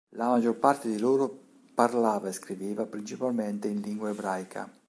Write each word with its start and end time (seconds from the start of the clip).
La 0.15 0.29
maggior 0.29 0.57
parte 0.57 0.89
di 0.89 0.97
loro 0.97 1.43
parlava 1.75 2.27
e 2.27 2.31
scriveva 2.31 2.87
principalmente 2.87 3.67
in 3.67 3.81
lingua 3.81 4.09
ebraica. 4.09 4.67